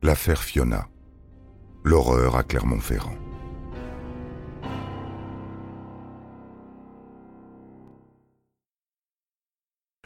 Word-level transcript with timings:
L'affaire 0.00 0.44
Fiona. 0.44 0.88
L'horreur 1.82 2.36
à 2.36 2.44
Clermont-Ferrand. 2.44 3.18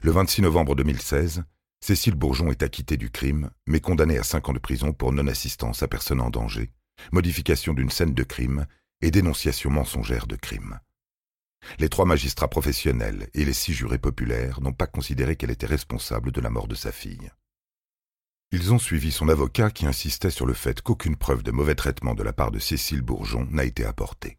Le 0.00 0.10
26 0.10 0.40
novembre 0.40 0.74
2016, 0.76 1.44
Cécile 1.84 2.14
Bourgeon 2.14 2.50
est 2.50 2.62
acquittée 2.62 2.96
du 2.96 3.10
crime, 3.10 3.50
mais 3.66 3.80
condamnée 3.80 4.16
à 4.16 4.22
cinq 4.22 4.48
ans 4.48 4.54
de 4.54 4.58
prison 4.58 4.94
pour 4.94 5.12
non-assistance 5.12 5.82
à 5.82 5.88
personne 5.88 6.22
en 6.22 6.30
danger, 6.30 6.72
modification 7.12 7.74
d'une 7.74 7.90
scène 7.90 8.14
de 8.14 8.22
crime 8.22 8.64
et 9.02 9.10
dénonciation 9.10 9.68
mensongère 9.68 10.26
de 10.26 10.36
crime. 10.36 10.80
Les 11.78 11.90
trois 11.90 12.06
magistrats 12.06 12.48
professionnels 12.48 13.28
et 13.34 13.44
les 13.44 13.52
six 13.52 13.74
jurés 13.74 13.98
populaires 13.98 14.62
n'ont 14.62 14.72
pas 14.72 14.86
considéré 14.86 15.36
qu'elle 15.36 15.50
était 15.50 15.66
responsable 15.66 16.32
de 16.32 16.40
la 16.40 16.48
mort 16.48 16.66
de 16.66 16.74
sa 16.74 16.92
fille. 16.92 17.30
Ils 18.52 18.72
ont 18.72 18.78
suivi 18.78 19.10
son 19.10 19.28
avocat 19.28 19.70
qui 19.70 19.86
insistait 19.86 20.30
sur 20.30 20.46
le 20.46 20.52
fait 20.52 20.82
qu'aucune 20.82 21.16
preuve 21.16 21.42
de 21.42 21.50
mauvais 21.50 21.74
traitement 21.74 22.14
de 22.14 22.22
la 22.22 22.32
part 22.32 22.50
de 22.50 22.58
Cécile 22.58 23.00
Bourgeon 23.00 23.46
n'a 23.50 23.64
été 23.64 23.84
apportée. 23.84 24.38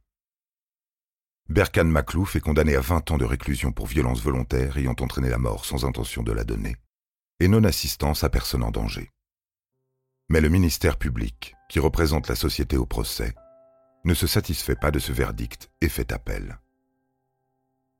Berkan 1.49 1.85
Maclouf 1.85 2.35
est 2.35 2.39
condamné 2.39 2.75
à 2.75 2.79
20 2.79 3.11
ans 3.11 3.17
de 3.17 3.25
réclusion 3.25 3.71
pour 3.71 3.87
violence 3.87 4.21
volontaire 4.21 4.77
ayant 4.77 4.95
entraîné 4.99 5.29
la 5.29 5.39
mort 5.39 5.65
sans 5.65 5.83
intention 5.83 6.23
de 6.23 6.31
la 6.31 6.43
donner, 6.43 6.75
et 7.39 7.47
non-assistance 7.47 8.23
à 8.23 8.29
personne 8.29 8.63
en 8.63 8.71
danger. 8.71 9.09
Mais 10.29 10.41
le 10.41 10.49
ministère 10.49 10.97
public, 10.97 11.55
qui 11.67 11.79
représente 11.79 12.29
la 12.29 12.35
société 12.35 12.77
au 12.77 12.85
procès, 12.85 13.33
ne 14.05 14.13
se 14.13 14.27
satisfait 14.27 14.75
pas 14.75 14.91
de 14.91 14.99
ce 14.99 15.11
verdict 15.11 15.69
et 15.81 15.89
fait 15.89 16.11
appel 16.11 16.59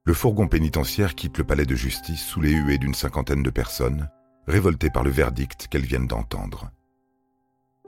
le 0.06 0.14
fourgon 0.14 0.50
pénitentiaire 0.50 1.16
quitte 1.16 1.38
le 1.38 1.46
palais 1.46 1.66
de 1.66 1.76
justice 1.76 2.26
sous 2.26 2.42
les 2.42 2.52
huées 2.52 2.78
d'une 2.78 2.94
cinquantaine 2.94 3.42
de 3.42 3.50
personnes, 3.50 4.10
révoltées 4.48 4.90
par 4.90 5.04
le 5.04 5.10
verdict 5.10 5.68
qu'elles 5.68 5.86
viennent 5.86 6.08
d'entendre. 6.08 6.72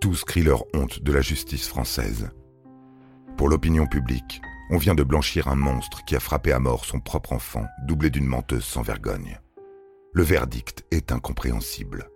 Tous 0.01 0.23
crient 0.23 0.43
leur 0.43 0.63
honte 0.73 1.01
de 1.01 1.11
la 1.11 1.21
justice 1.21 1.67
française. 1.67 2.29
Pour 3.37 3.49
l'opinion 3.49 3.87
publique, 3.87 4.41
on 4.69 4.77
vient 4.77 4.95
de 4.95 5.03
blanchir 5.03 5.47
un 5.47 5.55
monstre 5.55 6.03
qui 6.05 6.15
a 6.15 6.19
frappé 6.19 6.51
à 6.51 6.59
mort 6.59 6.85
son 6.85 6.99
propre 6.99 7.33
enfant, 7.33 7.65
doublé 7.85 8.09
d'une 8.09 8.25
menteuse 8.25 8.65
sans 8.65 8.81
vergogne. 8.81 9.39
Le 10.13 10.23
verdict 10.23 10.85
est 10.91 11.11
incompréhensible. 11.11 12.09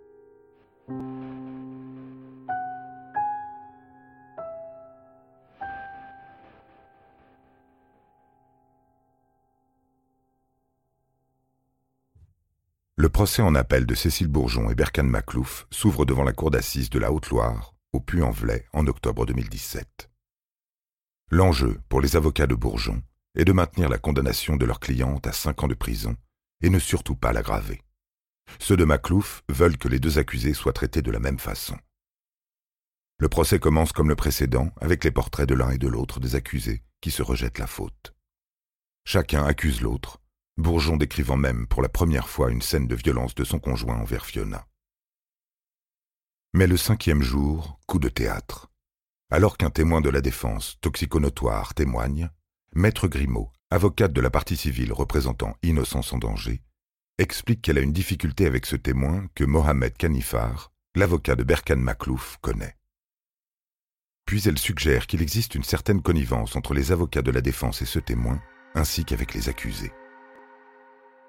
Le 13.00 13.08
procès 13.08 13.40
en 13.40 13.54
appel 13.54 13.86
de 13.86 13.94
Cécile 13.94 14.28
Bourgeon 14.28 14.68
et 14.68 14.74
Berkan 14.74 15.04
Maclouf 15.04 15.66
s'ouvre 15.70 16.04
devant 16.04 16.22
la 16.22 16.34
cour 16.34 16.50
d'assises 16.50 16.90
de 16.90 16.98
la 16.98 17.10
Haute-Loire, 17.10 17.74
au 17.94 18.00
Puy-en-Velay, 18.00 18.66
en 18.74 18.86
octobre 18.86 19.24
2017. 19.24 20.10
L'enjeu, 21.30 21.80
pour 21.88 22.02
les 22.02 22.16
avocats 22.16 22.46
de 22.46 22.54
Bourgeon, 22.54 23.02
est 23.34 23.46
de 23.46 23.52
maintenir 23.52 23.88
la 23.88 23.96
condamnation 23.96 24.58
de 24.58 24.66
leur 24.66 24.80
cliente 24.80 25.26
à 25.26 25.32
cinq 25.32 25.62
ans 25.62 25.66
de 25.66 25.72
prison 25.72 26.14
et 26.60 26.68
ne 26.68 26.78
surtout 26.78 27.16
pas 27.16 27.32
l'aggraver. 27.32 27.80
Ceux 28.58 28.76
de 28.76 28.84
Maclouf 28.84 29.44
veulent 29.48 29.78
que 29.78 29.88
les 29.88 29.98
deux 29.98 30.18
accusés 30.18 30.52
soient 30.52 30.74
traités 30.74 31.00
de 31.00 31.10
la 31.10 31.20
même 31.20 31.38
façon. 31.38 31.78
Le 33.18 33.30
procès 33.30 33.58
commence 33.58 33.92
comme 33.92 34.10
le 34.10 34.14
précédent, 34.14 34.74
avec 34.78 35.04
les 35.04 35.10
portraits 35.10 35.48
de 35.48 35.54
l'un 35.54 35.70
et 35.70 35.78
de 35.78 35.88
l'autre 35.88 36.20
des 36.20 36.34
accusés 36.34 36.82
qui 37.00 37.10
se 37.10 37.22
rejettent 37.22 37.60
la 37.60 37.66
faute. 37.66 38.14
Chacun 39.06 39.46
accuse 39.46 39.80
l'autre, 39.80 40.20
Bourgeon 40.56 40.96
décrivant 40.96 41.36
même 41.36 41.66
pour 41.66 41.82
la 41.82 41.88
première 41.88 42.28
fois 42.28 42.50
une 42.50 42.62
scène 42.62 42.86
de 42.86 42.94
violence 42.94 43.34
de 43.34 43.44
son 43.44 43.58
conjoint 43.58 43.98
envers 43.98 44.26
Fiona. 44.26 44.66
Mais 46.52 46.66
le 46.66 46.76
cinquième 46.76 47.22
jour, 47.22 47.78
coup 47.86 47.98
de 47.98 48.08
théâtre. 48.08 48.70
Alors 49.30 49.56
qu'un 49.56 49.70
témoin 49.70 50.00
de 50.00 50.10
la 50.10 50.20
défense, 50.20 50.76
toxiconotoire, 50.80 51.74
témoigne, 51.74 52.28
Maître 52.74 53.06
Grimaud, 53.08 53.50
avocate 53.70 54.12
de 54.12 54.20
la 54.20 54.30
partie 54.30 54.56
civile 54.56 54.92
représentant 54.92 55.56
Innocence 55.62 56.12
en 56.12 56.18
danger, 56.18 56.62
explique 57.18 57.62
qu'elle 57.62 57.78
a 57.78 57.82
une 57.82 57.92
difficulté 57.92 58.46
avec 58.46 58.66
ce 58.66 58.76
témoin 58.76 59.26
que 59.34 59.44
Mohamed 59.44 59.96
Kanifar, 59.96 60.72
l'avocat 60.96 61.36
de 61.36 61.44
Berkan 61.44 61.76
Maklouf, 61.76 62.38
connaît. 62.40 62.76
Puis 64.26 64.42
elle 64.46 64.58
suggère 64.58 65.06
qu'il 65.06 65.22
existe 65.22 65.54
une 65.54 65.64
certaine 65.64 66.02
connivence 66.02 66.56
entre 66.56 66.74
les 66.74 66.92
avocats 66.92 67.22
de 67.22 67.30
la 67.30 67.40
défense 67.40 67.82
et 67.82 67.86
ce 67.86 67.98
témoin, 67.98 68.40
ainsi 68.74 69.04
qu'avec 69.04 69.34
les 69.34 69.48
accusés. 69.48 69.92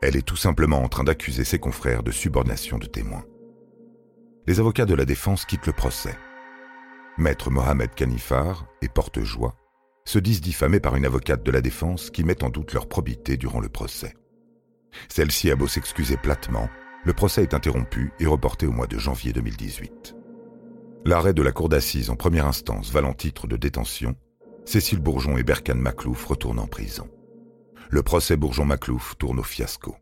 Elle 0.02 0.16
est 0.16 0.26
tout 0.26 0.36
simplement 0.36 0.82
en 0.82 0.90
train 0.90 1.04
d'accuser 1.04 1.44
ses 1.44 1.60
confrères 1.60 2.02
de 2.02 2.10
subordination 2.10 2.80
de 2.80 2.88
témoins. 2.88 3.24
Les 4.48 4.60
avocats 4.60 4.88
de 4.88 4.96
la 4.96 5.06
défense 5.06 5.46
quittent 5.46 5.68
le 5.68 5.74
procès. 5.74 6.18
Maître 7.20 7.52
Mohamed 7.52 7.94
Kanifar 7.94 8.66
et 8.82 8.90
Porte-Joie 8.90 9.56
se 10.06 10.18
disent 10.18 10.42
diffamés 10.42 10.80
par 10.80 10.96
une 10.96 11.06
avocate 11.06 11.44
de 11.44 11.52
la 11.52 11.62
défense 11.62 12.10
qui 12.10 12.24
met 12.24 12.44
en 12.44 12.50
doute 12.50 12.74
leur 12.74 12.88
probité 12.90 13.38
durant 13.38 13.60
le 13.60 13.70
procès. 13.70 14.16
Celle-ci 15.08 15.52
a 15.52 15.56
beau 15.56 15.68
s'excuser 15.68 16.18
platement, 16.18 16.68
le 17.06 17.14
procès 17.14 17.44
est 17.44 17.54
interrompu 17.54 18.12
et 18.20 18.26
reporté 18.26 18.66
au 18.66 18.72
mois 18.72 18.88
de 18.88 18.98
janvier 18.98 19.34
2018. 19.34 20.16
L'arrêt 21.06 21.34
de 21.34 21.44
la 21.44 21.52
cour 21.52 21.70
d'assises 21.70 22.10
en 22.10 22.16
première 22.16 22.48
instance 22.48 22.92
valant 22.92 23.14
titre 23.14 23.46
de 23.46 23.56
détention, 23.56 24.16
Cécile 24.66 25.00
Bourgeon 25.00 25.38
et 25.38 25.44
Berkan 25.44 25.76
Maclouf 25.76 26.26
retournent 26.26 26.60
en 26.60 26.68
prison 26.68 27.08
le 27.91 28.03
procès 28.03 28.38
Bourgeon-Maclouf 28.38 29.18
tourne 29.18 29.40
au 29.40 29.44
fiasco. 29.44 29.97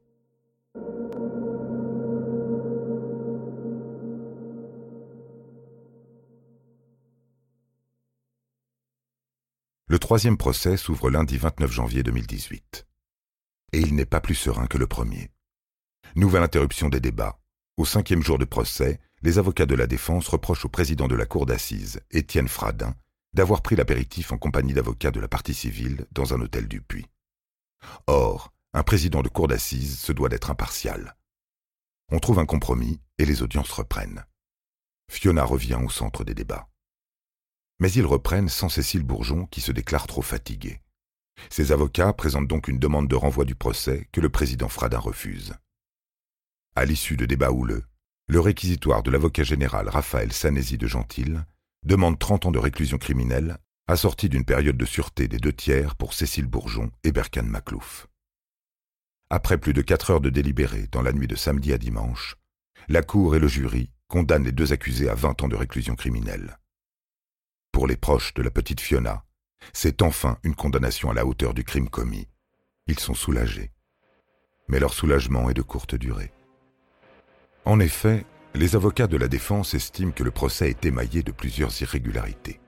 Le 9.88 9.98
troisième 9.98 10.38
procès 10.38 10.78
s'ouvre 10.78 11.10
lundi 11.10 11.38
29 11.38 11.72
janvier 11.72 12.04
2018. 12.04 12.86
Et 13.74 13.80
il 13.80 13.96
n'est 13.96 14.06
pas 14.06 14.22
plus 14.22 14.36
serein 14.36 14.68
que 14.68 14.78
le 14.78 14.86
premier. 14.86 15.32
Nouvelle 16.16 16.44
interruption 16.44 16.90
des 16.90 17.00
débats. 17.00 17.40
Au 17.76 17.86
cinquième 17.86 18.22
jour 18.22 18.38
de 18.38 18.46
procès, 18.46 19.00
les 19.24 19.40
avocats 19.40 19.66
de 19.66 19.74
la 19.74 19.88
défense 19.88 20.28
reprochent 20.28 20.66
au 20.66 20.70
président 20.70 21.08
de 21.08 21.16
la 21.16 21.26
cour 21.26 21.48
d'assises, 21.48 22.02
Étienne 22.12 22.50
Fradin, 22.50 22.94
d'avoir 23.34 23.64
pris 23.64 23.76
l'apéritif 23.76 24.32
en 24.32 24.38
compagnie 24.38 24.74
d'avocats 24.74 25.12
de 25.12 25.20
la 25.20 25.28
partie 25.28 25.56
civile 25.56 26.06
dans 26.12 26.36
un 26.36 26.42
hôtel 26.42 26.68
du 26.68 26.82
Puy. 26.82 27.08
Or, 28.08 28.54
un 28.74 28.84
président 28.84 29.22
de 29.22 29.30
cour 29.30 29.48
d'assises 29.48 30.00
se 30.00 30.12
doit 30.12 30.30
d'être 30.30 30.52
impartial. 30.52 31.16
On 32.12 32.20
trouve 32.20 32.40
un 32.40 32.46
compromis 32.46 33.02
et 33.18 33.26
les 33.26 33.42
audiences 33.42 33.72
reprennent. 33.72 34.26
Fiona 35.10 35.44
revient 35.44 35.80
au 35.84 35.90
centre 35.90 36.24
des 36.24 36.34
débats. 36.34 36.70
Mais 37.80 37.92
ils 37.92 38.06
reprennent 38.06 38.50
sans 38.50 38.70
Cécile 38.70 39.04
Bourgeon 39.04 39.46
qui 39.48 39.62
se 39.62 39.72
déclare 39.72 40.08
trop 40.08 40.22
fatiguée. 40.22 40.82
Ses 41.50 41.72
avocats 41.72 42.14
présentent 42.14 42.48
donc 42.48 42.68
une 42.68 42.80
demande 42.80 43.08
de 43.08 43.16
renvoi 43.16 43.46
du 43.46 43.56
procès 43.56 44.08
que 44.12 44.22
le 44.22 44.30
président 44.30 44.68
Fradin 44.68 45.00
refuse. 45.00 45.54
À 46.76 46.86
l'issue 46.86 47.18
de 47.18 47.26
débats 47.26 47.52
houleux, 47.52 47.84
le 48.28 48.40
réquisitoire 48.40 49.02
de 49.02 49.12
l'avocat 49.12 49.44
général 49.44 49.90
Raphaël 49.90 50.32
Sanesi 50.34 50.78
de 50.78 50.88
Gentil 50.88 51.36
demande 51.84 52.20
30 52.20 52.48
ans 52.48 52.52
de 52.52 52.60
réclusion 52.60 52.98
criminelle 52.98 53.58
assorti 53.90 54.30
d'une 54.30 54.46
période 54.46 54.78
de 54.78 54.86
sûreté 54.86 55.28
des 55.28 55.40
deux 55.40 55.52
tiers 55.52 55.96
pour 55.96 56.14
Cécile 56.14 56.46
Bourgeon 56.46 56.92
et 57.04 57.12
Berkan 57.12 57.44
Maclouf. 57.44 58.06
Après 59.32 59.58
plus 59.58 59.74
de 59.74 59.82
quatre 59.82 60.12
heures 60.12 60.22
de 60.22 60.30
délibéré 60.30 60.88
dans 60.92 61.02
la 61.02 61.12
nuit 61.12 61.26
de 61.26 61.36
samedi 61.36 61.74
à 61.74 61.80
dimanche, 61.80 62.36
la 62.88 63.02
Cour 63.02 63.36
et 63.36 63.40
le 63.40 63.48
jury 63.48 63.90
condamnent 64.08 64.44
les 64.44 64.52
deux 64.52 64.74
accusés 64.74 65.10
à 65.10 65.16
vingt 65.16 65.42
ans 65.42 65.48
de 65.48 65.56
réclusion 65.56 65.96
criminelle. 65.96 66.60
Pour 67.72 67.88
les 67.88 67.98
proches 67.98 68.36
de 68.36 68.44
la 68.44 68.52
petite 68.52 68.80
Fiona, 68.80 69.26
c'est 69.74 70.04
enfin 70.04 70.38
une 70.44 70.56
condamnation 70.56 71.10
à 71.10 71.16
la 71.16 71.26
hauteur 71.26 71.56
du 71.56 71.64
crime 71.64 71.90
commis. 71.90 72.28
Ils 72.86 73.00
sont 73.00 73.16
soulagés. 73.16 73.72
Mais 74.68 74.80
leur 74.80 74.94
soulagement 74.94 75.50
est 75.50 75.56
de 75.56 75.64
courte 75.64 75.96
durée. 75.96 76.32
En 77.66 77.80
effet, 77.80 78.24
les 78.54 78.76
avocats 78.76 79.08
de 79.08 79.18
la 79.18 79.28
défense 79.28 79.74
estiment 79.74 80.12
que 80.12 80.24
le 80.24 80.32
procès 80.32 80.70
est 80.70 80.86
émaillé 80.86 81.24
de 81.24 81.32
plusieurs 81.32 81.82
irrégularités. 81.82 82.60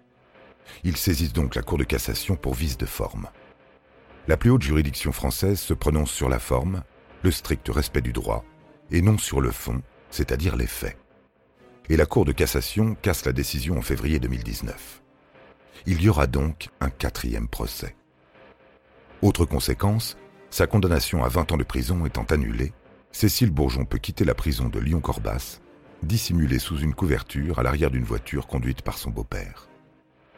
Ils 0.84 0.98
saisissent 0.98 1.34
donc 1.34 1.56
la 1.56 1.62
Cour 1.62 1.78
de 1.78 1.84
cassation 1.84 2.36
pour 2.36 2.54
vice 2.54 2.78
de 2.78 2.86
forme. 2.86 3.28
La 4.28 4.38
plus 4.38 4.50
haute 4.50 4.62
juridiction 4.62 5.12
française 5.12 5.60
se 5.60 5.74
prononce 5.74 6.12
sur 6.12 6.30
la 6.30 6.40
forme, 6.40 6.84
le 7.24 7.32
strict 7.32 7.70
respect 7.70 8.02
du 8.02 8.14
droit, 8.14 8.44
et 8.92 9.02
non 9.02 9.18
sur 9.18 9.42
le 9.42 9.52
fond, 9.52 9.82
c'est-à-dire 10.10 10.56
les 10.56 10.68
faits. 10.68 10.98
Et 11.90 11.98
la 11.98 12.06
Cour 12.06 12.26
de 12.26 12.32
cassation 12.32 12.96
casse 13.02 13.26
la 13.26 13.34
décision 13.34 13.78
en 13.78 13.82
février 13.82 14.20
2019. 14.20 15.02
Il 15.88 16.02
y 16.02 16.10
aura 16.10 16.28
donc 16.28 16.70
un 16.80 16.90
quatrième 16.90 17.48
procès. 17.48 17.96
Autre 19.22 19.46
conséquence, 19.46 20.18
sa 20.50 20.68
condamnation 20.68 21.24
à 21.24 21.30
20 21.30 21.54
ans 21.54 21.58
de 21.58 21.64
prison 21.64 22.06
étant 22.06 22.26
annulée, 22.26 22.74
Cécile 23.12 23.52
Bourgeon 23.52 23.86
peut 23.86 23.98
quitter 23.98 24.24
la 24.24 24.36
prison 24.36 24.70
de 24.70 24.80
Lyon-Corbas, 24.80 25.60
dissimulée 26.04 26.60
sous 26.60 26.78
une 26.78 26.94
couverture 26.94 27.60
à 27.60 27.64
l'arrière 27.64 27.92
d'une 27.92 28.04
voiture 28.04 28.48
conduite 28.48 28.82
par 28.84 28.98
son 28.98 29.10
beau-père. 29.10 29.71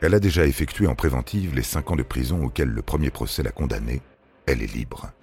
Elle 0.03 0.15
a 0.15 0.19
déjà 0.19 0.45
effectué 0.45 0.85
en 0.85 0.95
préventive 0.95 1.55
les 1.55 1.63
cinq 1.63 1.89
ans 1.89 1.95
de 1.95 2.03
prison 2.03 2.43
auxquels 2.43 2.67
le 2.67 2.81
premier 2.81 3.09
procès 3.09 3.41
l'a 3.41 3.51
condamnée. 3.51 4.01
Elle 4.45 4.61
est 4.61 4.67
libre. 4.67 5.13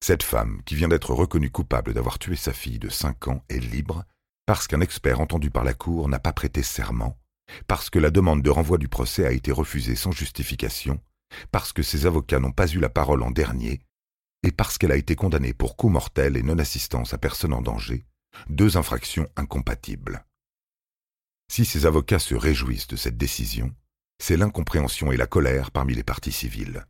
Cette 0.00 0.24
femme, 0.24 0.62
qui 0.66 0.74
vient 0.74 0.88
d'être 0.88 1.14
reconnue 1.14 1.50
coupable 1.50 1.94
d'avoir 1.94 2.18
tué 2.18 2.34
sa 2.34 2.52
fille 2.52 2.80
de 2.80 2.88
cinq 2.88 3.28
ans, 3.28 3.44
est 3.48 3.60
libre 3.60 4.02
parce 4.46 4.66
qu'un 4.66 4.80
expert 4.80 5.20
entendu 5.20 5.48
par 5.52 5.62
la 5.62 5.74
Cour 5.74 6.08
n'a 6.08 6.18
pas 6.18 6.32
prêté 6.32 6.64
serment, 6.64 7.16
parce 7.68 7.88
que 7.88 8.00
la 8.00 8.10
demande 8.10 8.42
de 8.42 8.50
renvoi 8.50 8.78
du 8.78 8.88
procès 8.88 9.24
a 9.24 9.30
été 9.30 9.52
refusée 9.52 9.94
sans 9.94 10.10
justification, 10.10 10.98
parce 11.52 11.72
que 11.72 11.84
ses 11.84 12.06
avocats 12.06 12.40
n'ont 12.40 12.50
pas 12.50 12.66
eu 12.66 12.80
la 12.80 12.88
parole 12.88 13.22
en 13.22 13.30
dernier, 13.30 13.80
et 14.42 14.52
parce 14.52 14.78
qu'elle 14.78 14.92
a 14.92 14.96
été 14.96 15.16
condamnée 15.16 15.52
pour 15.52 15.76
coup 15.76 15.88
mortel 15.88 16.36
et 16.36 16.42
non-assistance 16.42 17.12
à 17.12 17.18
personne 17.18 17.52
en 17.52 17.62
danger, 17.62 18.06
deux 18.48 18.76
infractions 18.76 19.28
incompatibles. 19.36 20.24
Si 21.50 21.64
ses 21.64 21.84
avocats 21.86 22.18
se 22.18 22.34
réjouissent 22.34 22.86
de 22.86 22.96
cette 22.96 23.18
décision, 23.18 23.74
c'est 24.18 24.36
l'incompréhension 24.36 25.12
et 25.12 25.16
la 25.16 25.26
colère 25.26 25.70
parmi 25.70 25.94
les 25.94 26.04
parties 26.04 26.32
civiles. 26.32 26.86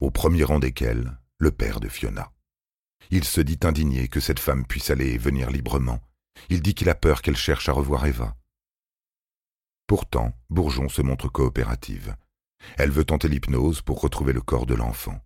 Au 0.00 0.10
premier 0.10 0.44
rang 0.44 0.58
desquels, 0.58 1.16
le 1.38 1.50
père 1.50 1.80
de 1.80 1.88
Fiona. 1.88 2.32
Il 3.10 3.24
se 3.24 3.40
dit 3.40 3.58
indigné 3.64 4.08
que 4.08 4.20
cette 4.20 4.40
femme 4.40 4.66
puisse 4.66 4.90
aller 4.90 5.10
et 5.10 5.18
venir 5.18 5.50
librement. 5.50 6.00
Il 6.50 6.62
dit 6.62 6.74
qu'il 6.74 6.88
a 6.88 6.94
peur 6.94 7.22
qu'elle 7.22 7.36
cherche 7.36 7.68
à 7.68 7.72
revoir 7.72 8.06
Eva. 8.06 8.36
Pourtant, 9.86 10.32
Bourgeon 10.50 10.88
se 10.88 11.02
montre 11.02 11.28
coopérative. 11.28 12.16
Elle 12.78 12.90
veut 12.90 13.04
tenter 13.04 13.28
l'hypnose 13.28 13.82
pour 13.82 14.00
retrouver 14.00 14.32
le 14.32 14.40
corps 14.40 14.66
de 14.66 14.74
l'enfant. 14.74 15.20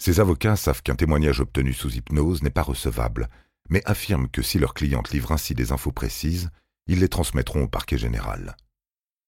Ses 0.00 0.18
avocats 0.18 0.56
savent 0.56 0.82
qu'un 0.82 0.96
témoignage 0.96 1.40
obtenu 1.40 1.74
sous 1.74 1.94
hypnose 1.94 2.42
n'est 2.42 2.50
pas 2.50 2.62
recevable, 2.62 3.28
mais 3.68 3.82
affirment 3.84 4.28
que 4.28 4.40
si 4.40 4.58
leur 4.58 4.72
cliente 4.72 5.10
livre 5.10 5.30
ainsi 5.30 5.54
des 5.54 5.72
infos 5.72 5.92
précises, 5.92 6.50
ils 6.86 7.00
les 7.00 7.08
transmettront 7.08 7.64
au 7.64 7.68
parquet 7.68 7.98
général. 7.98 8.56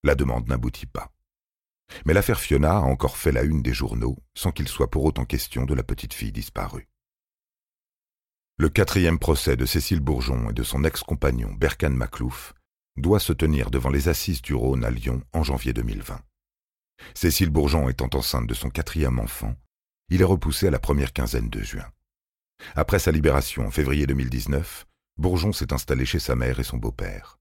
La 0.03 0.15
demande 0.15 0.49
n'aboutit 0.49 0.87
pas. 0.87 1.13
Mais 2.07 2.15
l'affaire 2.15 2.41
Fiona 2.41 2.79
a 2.79 2.81
encore 2.81 3.19
fait 3.19 3.33
la 3.33 3.43
une 3.43 3.63
des 3.63 3.75
journaux, 3.75 4.17
sans 4.35 4.51
qu'il 4.51 4.67
soit 4.67 4.91
pour 4.91 5.05
autant 5.05 5.27
question 5.27 5.67
de 5.67 5.75
la 5.75 5.83
petite 5.83 6.15
fille 6.15 6.33
disparue. 6.33 6.89
Le 8.57 8.71
quatrième 8.71 9.19
procès 9.19 9.57
de 9.57 9.67
Cécile 9.67 10.01
Bourgeon 10.01 10.51
et 10.51 10.55
de 10.55 10.63
son 10.63 10.85
ex-compagnon 10.85 11.53
Berkan 11.53 11.91
Maclouf 11.91 12.55
doit 12.97 13.21
se 13.21 13.35
tenir 13.35 13.71
devant 13.71 13.91
les 13.91 14.09
assises 14.09 14.41
du 14.41 14.55
Rhône 14.55 14.85
à 14.85 14.91
Lyon 14.91 15.23
en 15.35 15.43
janvier 15.43 15.75
2020. 15.75 16.19
Cécile 17.15 17.51
Bourgeon 17.51 17.91
étant 17.91 18.11
enceinte 18.15 18.47
de 18.47 18.55
son 18.55 18.71
quatrième 18.71 19.19
enfant, 19.19 19.55
il 20.13 20.21
est 20.21 20.25
repoussé 20.25 20.67
à 20.67 20.71
la 20.71 20.79
première 20.79 21.15
quinzaine 21.15 21.49
de 21.49 21.63
juin. 21.63 21.91
Après 22.75 22.99
sa 22.99 23.11
libération 23.11 23.67
en 23.67 23.71
février 23.71 24.07
2019, 24.07 24.87
Bourgeon 25.17 25.55
s'est 25.55 25.73
installé 25.73 26.05
chez 26.05 26.19
sa 26.19 26.37
mère 26.37 26.61
et 26.61 26.65
son 26.65 26.77
beau-père. 26.77 27.39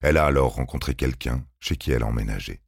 Elle 0.00 0.18
a 0.18 0.24
alors 0.24 0.54
rencontré 0.54 0.94
quelqu'un 0.94 1.44
chez 1.58 1.74
qui 1.76 1.90
elle 1.90 2.04
a 2.04 2.06
emménagé. 2.06 2.60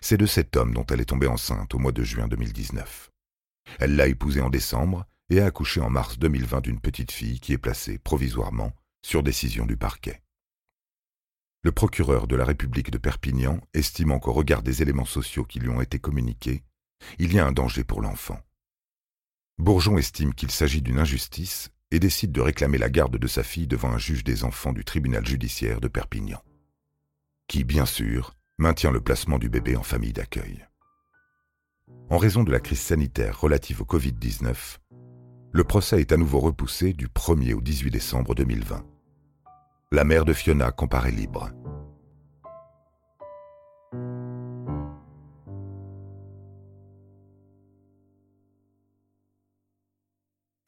C'est 0.00 0.16
de 0.16 0.26
cet 0.26 0.56
homme 0.56 0.74
dont 0.74 0.84
elle 0.86 1.00
est 1.00 1.04
tombée 1.04 1.28
enceinte 1.28 1.72
au 1.76 1.78
mois 1.78 1.92
de 1.92 2.02
juin 2.02 2.26
2019. 2.26 3.12
Elle 3.78 3.94
l'a 3.94 4.08
épousé 4.08 4.40
en 4.40 4.50
décembre 4.50 5.06
et 5.30 5.40
a 5.40 5.46
accouché 5.46 5.80
en 5.80 5.88
mars 5.88 6.18
2020 6.18 6.62
d'une 6.62 6.80
petite 6.80 7.12
fille 7.12 7.38
qui 7.38 7.52
est 7.52 7.58
placée 7.58 7.98
provisoirement 7.98 8.72
sur 9.06 9.22
décision 9.22 9.66
du 9.66 9.76
parquet. 9.76 10.20
Le 11.62 11.70
procureur 11.70 12.26
de 12.26 12.34
la 12.34 12.44
République 12.44 12.90
de 12.90 12.98
Perpignan 12.98 13.60
estimant 13.72 14.18
qu'au 14.18 14.32
regard 14.32 14.64
des 14.64 14.82
éléments 14.82 15.04
sociaux 15.04 15.44
qui 15.44 15.60
lui 15.60 15.68
ont 15.68 15.80
été 15.80 16.00
communiqués, 16.00 16.64
il 17.18 17.32
y 17.32 17.38
a 17.38 17.46
un 17.46 17.52
danger 17.52 17.84
pour 17.84 18.00
l'enfant. 18.00 18.40
Bourgeon 19.58 19.98
estime 19.98 20.34
qu'il 20.34 20.50
s'agit 20.50 20.82
d'une 20.82 20.98
injustice 20.98 21.70
et 21.90 22.00
décide 22.00 22.32
de 22.32 22.40
réclamer 22.40 22.78
la 22.78 22.90
garde 22.90 23.18
de 23.18 23.26
sa 23.26 23.42
fille 23.42 23.66
devant 23.66 23.90
un 23.90 23.98
juge 23.98 24.24
des 24.24 24.44
enfants 24.44 24.72
du 24.72 24.84
tribunal 24.84 25.26
judiciaire 25.26 25.80
de 25.80 25.88
Perpignan, 25.88 26.42
qui, 27.48 27.64
bien 27.64 27.86
sûr, 27.86 28.34
maintient 28.58 28.90
le 28.90 29.00
placement 29.00 29.38
du 29.38 29.48
bébé 29.48 29.76
en 29.76 29.82
famille 29.82 30.12
d'accueil. 30.12 30.66
En 32.08 32.18
raison 32.18 32.44
de 32.44 32.52
la 32.52 32.60
crise 32.60 32.80
sanitaire 32.80 33.40
relative 33.40 33.82
au 33.82 33.84
Covid-19, 33.84 34.78
le 35.52 35.64
procès 35.64 36.00
est 36.00 36.12
à 36.12 36.16
nouveau 36.16 36.40
repoussé 36.40 36.94
du 36.94 37.08
1er 37.08 37.54
au 37.54 37.60
18 37.60 37.90
décembre 37.90 38.34
2020. 38.34 38.84
La 39.92 40.04
mère 40.04 40.24
de 40.24 40.32
Fiona 40.32 40.72
comparaît 40.72 41.10
libre. 41.10 41.50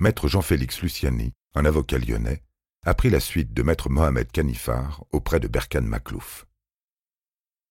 Maître 0.05 0.29
Jean-Félix 0.29 0.83
Luciani, 0.83 1.33
un 1.55 1.65
avocat 1.65 1.97
lyonnais, 1.97 2.43
a 2.85 2.93
pris 2.93 3.09
la 3.09 3.21
suite 3.21 3.55
de 3.55 3.63
Maître 3.63 3.89
Mohamed 3.89 4.31
Kanifar 4.31 5.03
auprès 5.13 5.41
de 5.41 5.49
Berkan 5.49 5.81
Maklouf. 5.81 6.45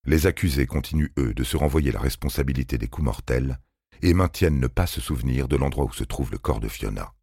Les 0.08 0.26
accusés 0.26 0.66
continuent, 0.66 1.14
eux, 1.20 1.36
de 1.36 1.44
se 1.44 1.58
renvoyer 1.58 1.92
la 1.92 2.00
responsabilité 2.00 2.80
des 2.80 2.88
coups 2.88 3.06
mortels 3.06 3.60
et 4.02 4.16
maintiennent 4.16 4.60
ne 4.60 4.66
pas 4.66 4.88
se 4.88 5.00
souvenir 5.00 5.48
de 5.48 5.58
l'endroit 5.58 5.86
où 5.86 5.94
se 5.94 6.04
trouve 6.04 6.32
le 6.32 6.40
corps 6.40 6.60
de 6.60 6.70
Fiona. 6.70 7.14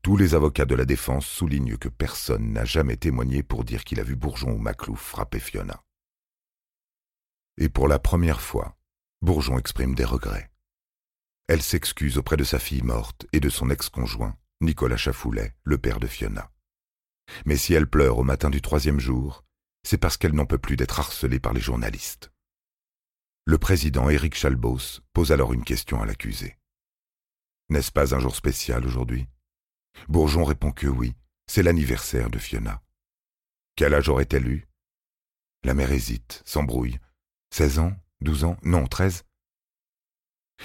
Tous 0.00 0.16
les 0.16 0.34
avocats 0.34 0.64
de 0.64 0.76
la 0.76 0.86
défense 0.86 1.26
soulignent 1.26 1.76
que 1.76 1.90
personne 1.90 2.54
n'a 2.54 2.64
jamais 2.64 2.96
témoigné 2.96 3.42
pour 3.42 3.64
dire 3.64 3.84
qu'il 3.84 4.00
a 4.00 4.02
vu 4.02 4.16
Bourgeon 4.16 4.52
ou 4.52 4.58
Maclouf 4.58 4.98
frapper 4.98 5.40
Fiona. 5.40 5.84
Et 7.58 7.68
pour 7.68 7.86
la 7.86 7.98
première 7.98 8.40
fois, 8.40 8.78
Bourgeon 9.20 9.58
exprime 9.58 9.94
des 9.94 10.06
regrets. 10.06 10.51
Elle 11.52 11.60
s'excuse 11.60 12.16
auprès 12.16 12.38
de 12.38 12.44
sa 12.44 12.58
fille 12.58 12.80
morte 12.80 13.26
et 13.34 13.38
de 13.38 13.50
son 13.50 13.68
ex-conjoint, 13.68 14.38
Nicolas 14.62 14.96
Chafoulet, 14.96 15.54
le 15.64 15.76
père 15.76 16.00
de 16.00 16.06
Fiona. 16.06 16.50
Mais 17.44 17.58
si 17.58 17.74
elle 17.74 17.86
pleure 17.86 18.16
au 18.16 18.24
matin 18.24 18.48
du 18.48 18.62
troisième 18.62 18.98
jour, 18.98 19.44
c'est 19.82 19.98
parce 19.98 20.16
qu'elle 20.16 20.32
n'en 20.32 20.46
peut 20.46 20.56
plus 20.56 20.76
d'être 20.76 20.98
harcelée 20.98 21.40
par 21.40 21.52
les 21.52 21.60
journalistes. 21.60 22.32
Le 23.44 23.58
président 23.58 24.08
Éric 24.08 24.34
Chalbos 24.34 25.02
pose 25.12 25.30
alors 25.30 25.52
une 25.52 25.62
question 25.62 26.00
à 26.00 26.06
l'accusé. 26.06 26.56
N'est-ce 27.68 27.92
pas 27.92 28.14
un 28.14 28.18
jour 28.18 28.34
spécial 28.34 28.86
aujourd'hui? 28.86 29.28
Bourgeon 30.08 30.44
répond 30.44 30.72
que 30.72 30.86
oui, 30.86 31.14
c'est 31.46 31.62
l'anniversaire 31.62 32.30
de 32.30 32.38
Fiona. 32.38 32.82
Quel 33.76 33.92
âge 33.92 34.08
aurait-elle 34.08 34.48
eu? 34.48 34.68
La 35.64 35.74
mère 35.74 35.92
hésite, 35.92 36.40
s'embrouille. 36.46 36.98
Seize 37.50 37.78
ans 37.78 37.92
Douze 38.22 38.44
ans? 38.44 38.56
Non, 38.62 38.86
treize? 38.86 39.24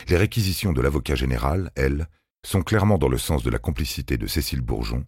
Les 0.09 0.17
réquisitions 0.17 0.73
de 0.73 0.81
l'avocat 0.81 1.15
général, 1.15 1.71
elles, 1.75 2.07
sont 2.45 2.61
clairement 2.61 2.97
dans 2.97 3.09
le 3.09 3.17
sens 3.17 3.43
de 3.43 3.49
la 3.49 3.59
complicité 3.59 4.17
de 4.17 4.27
Cécile 4.27 4.61
Bourgeon 4.61 5.05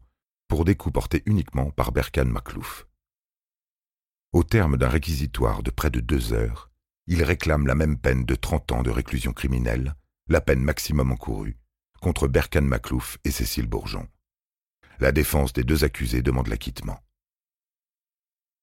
pour 0.47 0.65
des 0.65 0.75
coups 0.75 0.93
portés 0.93 1.23
uniquement 1.25 1.71
par 1.71 1.91
Berkan 1.91 2.25
Maclouf. 2.25 2.87
Au 4.33 4.43
terme 4.43 4.77
d'un 4.77 4.89
réquisitoire 4.89 5.63
de 5.63 5.71
près 5.71 5.89
de 5.89 5.99
deux 5.99 6.33
heures, 6.33 6.69
il 7.07 7.23
réclame 7.23 7.65
la 7.65 7.75
même 7.75 7.97
peine 7.97 8.25
de 8.25 8.35
trente 8.35 8.71
ans 8.71 8.83
de 8.83 8.89
réclusion 8.89 9.31
criminelle, 9.31 9.95
la 10.27 10.41
peine 10.41 10.61
maximum 10.61 11.11
encourue, 11.11 11.57
contre 12.01 12.27
Berkan 12.27 12.61
Maclouf 12.61 13.17
et 13.23 13.31
Cécile 13.31 13.67
Bourgeon. 13.67 14.07
La 14.99 15.11
défense 15.11 15.53
des 15.53 15.63
deux 15.63 15.83
accusés 15.83 16.21
demande 16.21 16.47
l'acquittement. 16.47 16.99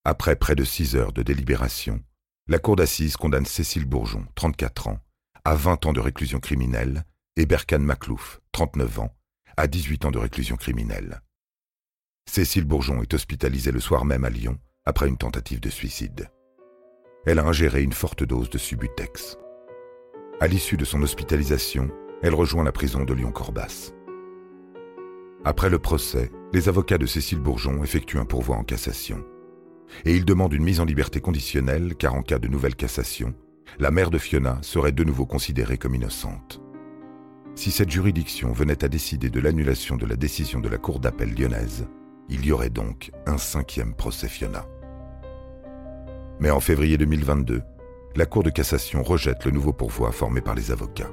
Après 0.04 0.36
près 0.36 0.54
de 0.54 0.64
six 0.64 0.94
heures 0.94 1.12
de 1.12 1.22
délibération, 1.22 2.04
la 2.46 2.58
cour 2.58 2.76
d'assises 2.76 3.16
condamne 3.16 3.46
Cécile 3.46 3.86
Bourgeon, 3.86 4.24
34 4.36 4.88
ans, 4.88 5.00
à 5.46 5.54
20 5.54 5.86
ans 5.86 5.92
de 5.92 6.00
réclusion 6.00 6.40
criminelle 6.40 7.04
et 7.36 7.46
Berkan 7.46 7.78
Maclouf, 7.78 8.40
39 8.50 8.98
ans, 8.98 9.16
à 9.56 9.68
18 9.68 10.06
ans 10.06 10.10
de 10.10 10.18
réclusion 10.18 10.56
criminelle. 10.56 11.20
Cécile 12.28 12.64
Bourgeon 12.64 13.00
est 13.00 13.14
hospitalisée 13.14 13.70
le 13.70 13.78
soir 13.78 14.04
même 14.04 14.24
à 14.24 14.28
Lyon 14.28 14.58
après 14.86 15.06
une 15.06 15.16
tentative 15.16 15.60
de 15.60 15.70
suicide. 15.70 16.32
Elle 17.26 17.38
a 17.38 17.44
ingéré 17.44 17.84
une 17.84 17.92
forte 17.92 18.24
dose 18.24 18.50
de 18.50 18.58
Subutex. 18.58 19.38
À 20.40 20.48
l'issue 20.48 20.76
de 20.76 20.84
son 20.84 21.00
hospitalisation, 21.02 21.92
elle 22.24 22.34
rejoint 22.34 22.64
la 22.64 22.72
prison 22.72 23.04
de 23.04 23.14
Lyon-Corbas. 23.14 23.92
Après 25.44 25.70
le 25.70 25.78
procès, 25.78 26.32
les 26.52 26.68
avocats 26.68 26.98
de 26.98 27.06
Cécile 27.06 27.38
Bourgeon 27.38 27.84
effectuent 27.84 28.18
un 28.18 28.24
pourvoi 28.24 28.56
en 28.56 28.64
cassation. 28.64 29.24
Et 30.06 30.16
ils 30.16 30.24
demandent 30.24 30.54
une 30.54 30.64
mise 30.64 30.80
en 30.80 30.84
liberté 30.84 31.20
conditionnelle 31.20 31.94
car 31.94 32.14
en 32.14 32.22
cas 32.22 32.40
de 32.40 32.48
nouvelle 32.48 32.74
cassation, 32.74 33.32
la 33.78 33.90
mère 33.90 34.10
de 34.10 34.18
Fiona 34.18 34.58
serait 34.62 34.92
de 34.92 35.04
nouveau 35.04 35.26
considérée 35.26 35.78
comme 35.78 35.94
innocente. 35.94 36.60
Si 37.54 37.70
cette 37.70 37.90
juridiction 37.90 38.52
venait 38.52 38.84
à 38.84 38.88
décider 38.88 39.30
de 39.30 39.40
l'annulation 39.40 39.96
de 39.96 40.06
la 40.06 40.16
décision 40.16 40.60
de 40.60 40.68
la 40.68 40.78
Cour 40.78 40.98
d'appel 40.98 41.34
lyonnaise, 41.34 41.86
il 42.28 42.44
y 42.44 42.52
aurait 42.52 42.70
donc 42.70 43.12
un 43.26 43.38
cinquième 43.38 43.94
procès 43.94 44.28
Fiona. 44.28 44.66
Mais 46.40 46.50
en 46.50 46.60
février 46.60 46.98
2022, 46.98 47.62
la 48.14 48.26
Cour 48.26 48.42
de 48.42 48.50
cassation 48.50 49.02
rejette 49.02 49.44
le 49.44 49.50
nouveau 49.50 49.72
pourvoi 49.72 50.10
formé 50.10 50.40
par 50.40 50.54
les 50.54 50.70
avocats. 50.70 51.10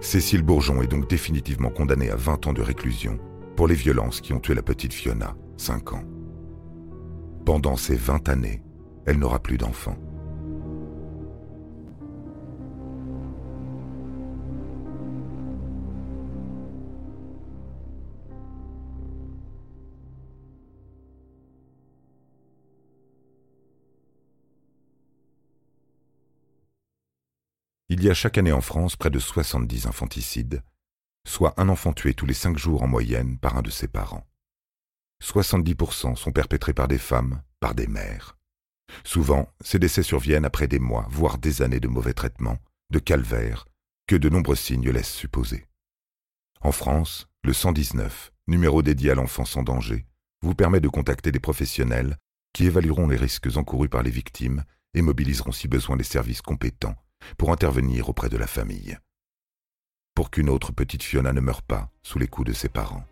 Cécile 0.00 0.42
Bourgeon 0.42 0.82
est 0.82 0.86
donc 0.86 1.08
définitivement 1.08 1.70
condamnée 1.70 2.10
à 2.10 2.16
20 2.16 2.46
ans 2.46 2.52
de 2.52 2.62
réclusion 2.62 3.18
pour 3.56 3.68
les 3.68 3.74
violences 3.74 4.20
qui 4.20 4.32
ont 4.32 4.40
tué 4.40 4.54
la 4.54 4.62
petite 4.62 4.94
Fiona, 4.94 5.34
5 5.56 5.92
ans. 5.92 6.04
Pendant 7.44 7.76
ces 7.76 7.96
20 7.96 8.28
années, 8.30 8.62
elle 9.06 9.18
n'aura 9.18 9.40
plus 9.40 9.58
d'enfant. 9.58 9.96
Il 28.00 28.06
y 28.06 28.10
a 28.10 28.14
chaque 28.14 28.38
année 28.38 28.50
en 28.50 28.62
France 28.62 28.96
près 28.96 29.10
de 29.10 29.18
70 29.18 29.86
infanticides, 29.86 30.62
soit 31.28 31.52
un 31.60 31.68
enfant 31.68 31.92
tué 31.92 32.14
tous 32.14 32.24
les 32.24 32.32
cinq 32.32 32.56
jours 32.56 32.82
en 32.82 32.86
moyenne 32.86 33.36
par 33.36 33.58
un 33.58 33.60
de 33.60 33.68
ses 33.68 33.88
parents. 33.88 34.26
70% 35.22 36.16
sont 36.16 36.32
perpétrés 36.32 36.72
par 36.72 36.88
des 36.88 36.96
femmes, 36.96 37.42
par 37.60 37.74
des 37.74 37.86
mères. 37.86 38.38
Souvent, 39.04 39.52
ces 39.60 39.78
décès 39.78 40.02
surviennent 40.02 40.46
après 40.46 40.66
des 40.66 40.78
mois, 40.78 41.06
voire 41.10 41.36
des 41.36 41.60
années 41.60 41.78
de 41.78 41.88
mauvais 41.88 42.14
traitements, 42.14 42.56
de 42.88 43.00
calvaire, 43.00 43.66
que 44.06 44.16
de 44.16 44.30
nombreux 44.30 44.56
signes 44.56 44.88
laissent 44.88 45.12
supposer. 45.12 45.66
En 46.62 46.72
France, 46.72 47.28
le 47.44 47.52
119, 47.52 48.32
numéro 48.48 48.80
dédié 48.80 49.10
à 49.10 49.14
l'enfance 49.14 49.58
en 49.58 49.62
danger, 49.62 50.06
vous 50.40 50.54
permet 50.54 50.80
de 50.80 50.88
contacter 50.88 51.32
des 51.32 51.38
professionnels 51.38 52.16
qui 52.54 52.64
évalueront 52.64 53.08
les 53.08 53.18
risques 53.18 53.58
encourus 53.58 53.90
par 53.90 54.02
les 54.02 54.10
victimes 54.10 54.64
et 54.94 55.02
mobiliseront 55.02 55.52
si 55.52 55.68
besoin 55.68 55.98
les 55.98 56.02
services 56.02 56.40
compétents 56.40 56.96
pour 57.38 57.52
intervenir 57.52 58.08
auprès 58.08 58.28
de 58.28 58.36
la 58.36 58.46
famille. 58.46 58.98
Pour 60.14 60.30
qu'une 60.30 60.50
autre 60.50 60.72
petite 60.72 61.02
Fiona 61.02 61.32
ne 61.32 61.40
meure 61.40 61.62
pas 61.62 61.90
sous 62.02 62.18
les 62.18 62.28
coups 62.28 62.48
de 62.48 62.52
ses 62.52 62.68
parents. 62.68 63.04